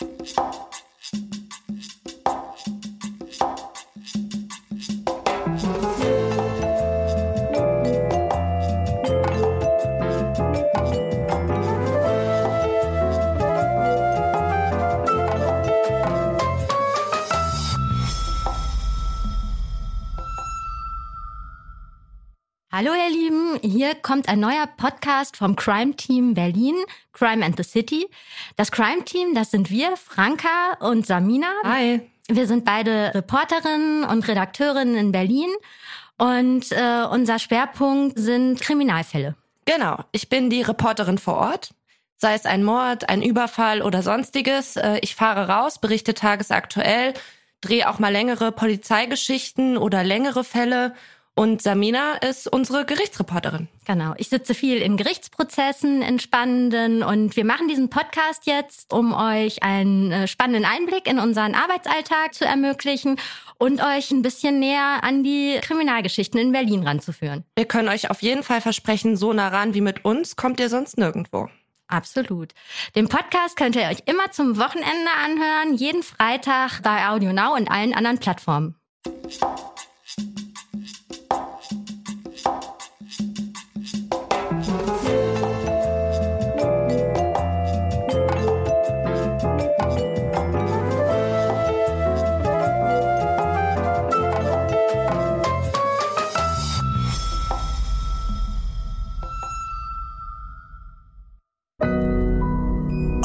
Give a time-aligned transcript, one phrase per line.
[0.00, 0.38] Thank
[1.12, 1.37] you.
[22.70, 26.74] Hallo ihr Lieben, hier kommt ein neuer Podcast vom Crime Team Berlin,
[27.14, 28.06] Crime and the City.
[28.56, 31.46] Das Crime Team, das sind wir, Franka und Samina.
[31.64, 32.02] Hi.
[32.28, 35.48] Wir sind beide Reporterinnen und Redakteurinnen in Berlin
[36.18, 39.34] und äh, unser Schwerpunkt sind Kriminalfälle.
[39.64, 41.70] Genau, ich bin die Reporterin vor Ort.
[42.18, 44.76] Sei es ein Mord, ein Überfall oder sonstiges.
[44.76, 47.14] Äh, ich fahre raus, berichte tagesaktuell,
[47.62, 50.94] drehe auch mal längere Polizeigeschichten oder längere Fälle
[51.38, 53.68] und Samina ist unsere Gerichtsreporterin.
[53.86, 54.12] Genau.
[54.16, 59.62] Ich sitze viel in Gerichtsprozessen, in spannenden und wir machen diesen Podcast jetzt, um euch
[59.62, 63.20] einen äh, spannenden Einblick in unseren Arbeitsalltag zu ermöglichen
[63.56, 67.44] und euch ein bisschen näher an die Kriminalgeschichten in Berlin ranzuführen.
[67.54, 70.68] Wir können euch auf jeden Fall versprechen, so nah ran wie mit uns kommt ihr
[70.68, 71.48] sonst nirgendwo.
[71.86, 72.52] Absolut.
[72.96, 77.70] Den Podcast könnt ihr euch immer zum Wochenende anhören, jeden Freitag bei Audio Now und
[77.70, 78.74] allen anderen Plattformen.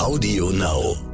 [0.04, 1.13] Audio Now.